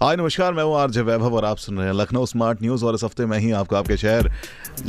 [0.00, 2.94] हाय, नमस्कार, मैं हूँ आरजे वैभव और आप सुन रहे हैं लखनऊ स्मार्ट न्यूज़ और
[2.94, 4.30] इस हफ़्ते मैं ही आपको, आपके शहर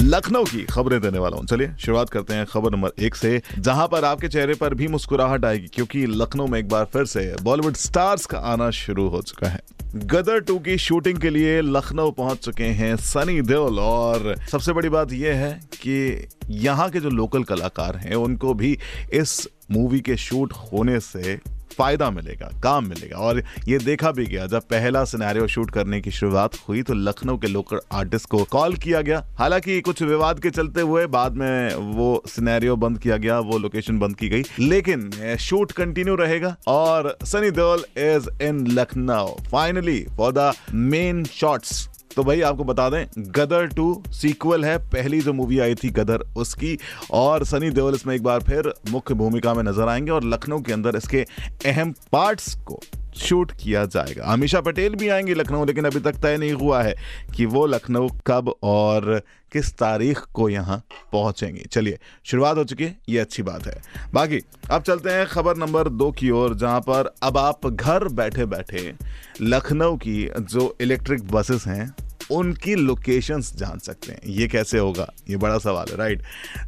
[0.03, 3.87] लखनऊ की खबरें देने वाला हूँ। चलिए, शुरुआत करते हैं खबर नंबर एक से, जहाँ
[3.87, 7.75] पर आपके चेहरे पर भी मुस्कुराहट आएगी, क्योंकि लखनऊ में एक बार फिर से बॉलीवुड
[7.75, 9.61] स्टार्स का आना शुरू हो चुका है।
[9.95, 14.89] गदर टू की शूटिंग के लिए लखनऊ पहुँच चुके हैं सनी देओल, और सबसे बड़ी
[14.89, 18.77] बात यह है कि यहाँ के जो लोकल कलाकार हैं, उनको भी
[19.13, 21.39] इस मूवी के शूट होने से
[21.77, 26.11] फ़ायदा मिलेगा, काम मिलेगा। और ये देखा भी गया, जब पहला सिनेरियो शूट करने की
[26.11, 30.49] शुरुआत हुई तो लखनऊ के लोकल आर्टिस्ट को कॉल किया गया। हालाँकि कुछ विवाद के
[30.49, 35.35] चलते हुए बाद में वो सिनेरियो बंद किया गया, वो लोकेशन बंद की गई। लेकिन
[35.39, 42.23] शूट कंटिन्यू रहेगा और Sunny Deol is in Lucknow finally for the main shots तो
[42.23, 46.77] भाई आपको बता दें, गदर टू सीक्वल है, पहली जो मूवी आई थी गदर, उसकी।
[47.11, 50.73] और सनी देओल इसमें एक बार फिर मुख्य भूमिका में नज़र आएँगे और लखनऊ के
[50.73, 51.25] अंदर इसके
[51.65, 52.79] अहम पार्ट्स को।
[53.17, 56.95] शूट किया जाएगा। अमीषा पटेल भी आएँगे लखनऊ, लेकिन अभी तक तय नहीं हुआ है
[57.35, 62.97] कि वो लखनऊ कब और किस तारीख को यहाँ पहुँचेंगे। चलिए, शुरुआत हो चुकी है,
[63.09, 63.81] ये अच्छी बात है।
[64.13, 64.39] बाकी,
[64.71, 68.93] अब चलते हैं खबर नंबर दो की ओर, जहाँ पर अब आप घर बैठे बैठे
[69.41, 75.07] लखनऊ की जो इलेक्ट्रिक बसेस हैं उनकी लोकेशंस जान सकते हैं। ये कैसे होगा?
[75.29, 76.23] ये बड़ा सवाल है राइट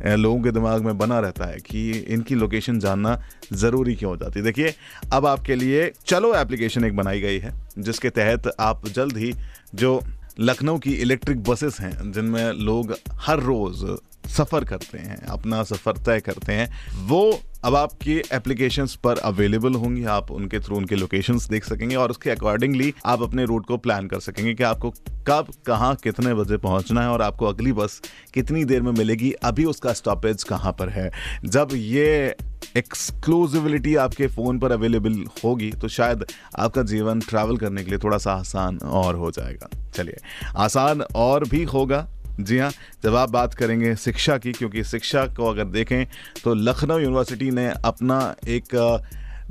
[0.05, 3.21] लोगों के दिमाग में बना रहता है कि इनकी लोकेशन जानना
[3.53, 4.73] ज़रूरी क्यों हो जाती है। देखिए,
[5.13, 9.33] अब आपके लिए चलो एप्लीकेशन एक बनाई गई है, जिसके तहत आप जल्द ही
[9.75, 9.99] जो
[10.39, 13.85] लखनऊ की इलेक्ट्रिक बसेस हैं, जिनमें लोग हर रोज़
[14.29, 16.69] सफ़र करते हैं, अपना सफ़र तय करते हैं,
[17.07, 22.11] वो अब आपके एप्लीकेशंस पर अवेलेबल होंगी, आप उनके थ्रू उनके लोकेशंस देख सकेंगे और
[22.11, 24.89] उसके अकॉर्डिंगली आप अपने रूट को प्लान कर सकेंगे कि आपको
[25.27, 28.01] कब, कहाँ, कितने बजे पहुँचना है और आपको अगली बस
[28.33, 31.11] कितनी देर में मिलेगी। अभी उसका स्टॉपेज कहाँ पर है?
[31.45, 32.35] जब ये
[32.77, 36.25] एक्सक्लूसिविलिटी आपके फ़ोन पर अवेलेबल होगी तो शायद
[36.59, 40.17] आपका जीवन ट्रैवल करने के लिए थोड़ा सा आसान और हो जाएगा। चलिए,
[40.57, 42.07] आसान और भी होगा
[42.39, 42.71] जी हाँ
[43.03, 46.05] जब आप बात करेंगे शिक्षा की, क्योंकि शिक्षा को अगर देखें
[46.43, 48.75] तो लखनऊ यूनिवर्सिटी ने अपना एक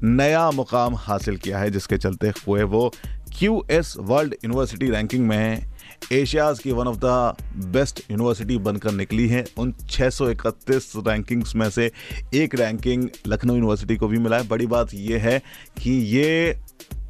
[0.02, 2.92] नया मुकाम हासिल किया है, जिसके चलते हुए वो
[3.38, 5.76] Q S world university ranking में है
[6.12, 11.90] एशियाज़ की one of the best university बनकर निकली है। उन 631 रैंकिंग्स में से
[12.34, 15.38] एक रैंकिंग लखनऊ यूनिवर्सिटी को भी मिला है। बड़ी बात यह है
[15.82, 16.58] कि ये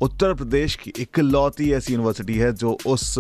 [0.03, 3.15] उत्तर प्रदेश की इकलौती ऐसी यूनिवर्सिटी है जो उस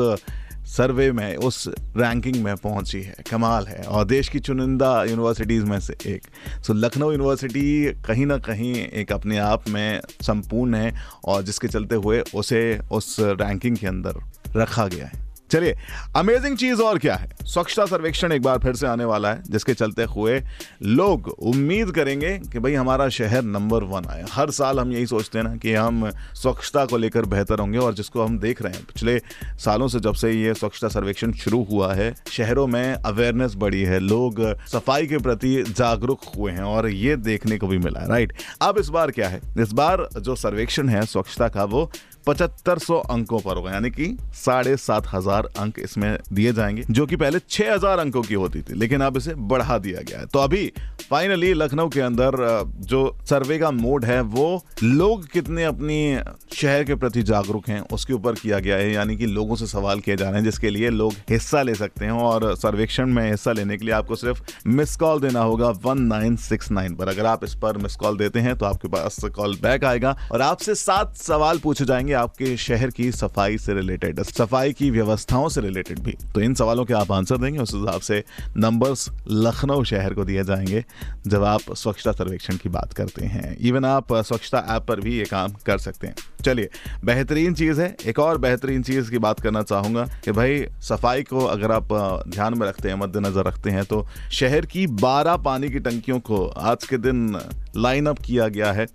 [0.68, 5.80] सर्वे में, उस रैंकिंग में पहुँची है। कमाल है। और देश की चुनिंदा यूनिवर्सिटीज़ में
[5.80, 6.22] से एक।
[6.64, 11.94] सो लखनऊ यूनिवर्सिटी कहीं ना कहीं एक अपने आप में संपूर्ण है और जिसके चलते
[11.94, 14.14] हुए उसे, उस रैंकिंग के अंदर
[14.56, 15.76] रखा गया है। चलिए
[16.16, 17.30] अमेजिंग चीज़ और क्या है?
[17.42, 20.40] स्वच्छता सर्वेक्षण एक बार फिर से आने वाला है, जिसके चलते हुए
[20.82, 25.38] लोग उम्मीद करेंगे कि भाई हमारा शहर नंबर वन आए हर साल हम यही सोचते
[25.38, 28.84] हैं ना कि हम स्वच्छता को लेकर बेहतर होंगे और जिसको हम देख रहे हैं।
[28.84, 29.18] पिछले
[29.58, 33.98] सालों से जब से ये स्वच्छता सर्वेक्षण शुरू हुआ है, शहरों में अवेयरनेस बढ़ी है,
[33.98, 38.32] लोग सफ़ाई के प्रति जागरूक हुए हैं और ये देखने को भी मिला है राइट
[38.62, 39.40] अब इस बार क्या है?
[39.58, 41.90] इस बार जो सर्वेक्षण है स्वच्छता का, वो
[42.28, 47.06] पचहत्तर सौ अंकों पर होगा, यानी कि साढ़े सात हज़ार अंक इसमें दिए जाएँगे, जो
[47.06, 50.26] कि पहले छह हज़ार अंकों की होती थी, लेकिन अब इसे बढ़ा दिया गया है।
[50.26, 50.66] तो अभी
[51.10, 52.36] फाइनली लखनऊ के अंदर
[52.82, 56.18] जो सर्वे का मोड है, वो लोग कितने अपनी
[56.52, 60.00] शहर के प्रति जागरूक हैं, उसके ऊपर किया गया है, यानी कि लोगों से सवाल
[60.00, 63.52] किए जा रहे हैं, जिसके लिए लोग हिस्सा ले सकते हैं, और सर्वेक्षण में हिस्सा
[63.52, 67.26] लेने के लिए आपको सिर्फ़ मिस कॉल देना होगा वन नाइन सिक्स नाइन पर। अगर
[67.26, 70.74] आप इस पर मिस कॉल देते हैं तो आपके पास कॉल बैक आएगा, और आपसे
[70.76, 75.98] सात सवाल पूछे जाएँगे आपके शहर की सफ़ाई से रिलेटेड सफ़ाई की व्यवस्थाओं से रिलेटेड
[75.98, 78.24] भी। तो इन सवालों के आप आंसर देंगे, उस हिसाब से
[78.56, 80.84] नंबर्स लखनऊ शहर को दिए जाएँगे।
[81.26, 85.24] जब आप स्वच्छता सर्वेक्षण की बात करते हैं इवन आप स्वच्छता ऐप पर भी ये
[85.24, 86.14] काम कर सकते हैं।
[86.44, 86.68] चलिए,
[87.04, 91.44] बेहतरीन चीज़ है। एक और बेहतरीन चीज़ की बात करना चाहूँगा कि भाई, सफ़ाई को
[91.44, 91.88] अगर आप
[92.28, 96.46] ध्यान में रखते हैं, मद्देनज़र रखते हैं तो शहर की बारह पानी की टंकियों को
[96.46, 97.38] आज के दिन
[97.76, 98.86] लाइन अप किया गया है।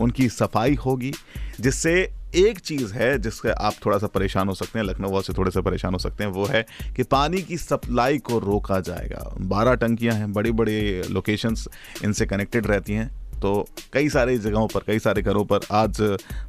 [0.00, 1.12] उनकी सफ़ाई होगी,
[1.60, 1.94] जिससे
[2.34, 5.62] एक चीज़ है जिससे आप थोड़ा सा परेशान हो सकते हैं, लखनऊ से थोड़े से
[5.62, 10.14] परेशान हो सकते हैं, वो है कि पानी की सप्लाई को रोका जाएगा। बारह टंकियाँ
[10.14, 11.68] हैं बड़ी बड़ी लोकेशंस
[12.04, 13.52] इनसे कनेक्टेड रहती हैं। तो
[13.92, 16.00] कई सारी जगहों पर, कई सारे घरों पर आज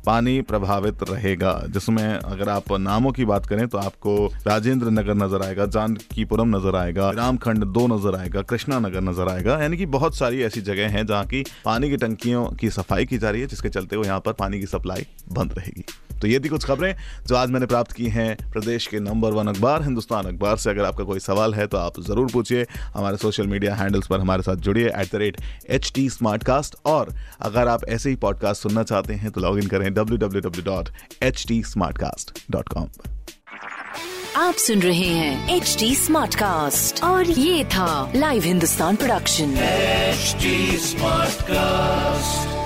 [0.05, 4.15] पानी प्रभावित रहेगा। जिसमें अगर आप नामों की बात करें तो आपको
[4.47, 9.57] राजेंद्र नगर नज़र आएगा, जानकीपुरम नज़र आएगा, रामखंड दो नज़र आएगा, कृष्णा नगर नज़र आएगा।
[9.61, 13.17] यानी कि बहुत सारी ऐसी जगह है जहाँ की पानी की टंकियों की सफ़ाई की
[13.17, 15.85] जा रही है, जिसके चलते वो यहाँ पर पानी की सप्लाई बंद रहेगी।
[16.23, 16.95] तो ये थी कुछ खबरें
[17.27, 20.83] जो आज मैंने प्राप्त की हैं प्रदेश के नंबर वन अखबार हिंदुस्तान अखबार से। अगर
[20.85, 24.63] आपका कोई सवाल है तो आप ज़रूर पूछिए। हमारे सोशल मीडिया हैंडल्स पर हमारे साथ
[24.67, 26.09] जुड़िए at the rate H T
[26.43, 30.17] Smartcast और अगर आप ऐसे ही पॉडकास्ट सुनना चाहते हैं तो लॉग इन करें W
[30.17, 30.89] W W dot
[31.23, 31.61] H T
[31.97, 32.87] Smartcast dot com
[34.37, 39.55] आप सुन रहे हैं एच टी स्मार्ट कास्ट और ये था live Hindustan production
[40.87, 42.62] smart Smartcast.